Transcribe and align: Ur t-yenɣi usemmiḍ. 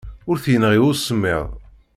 Ur 0.29 0.37
t-yenɣi 0.43 0.79
usemmiḍ. 0.89 1.45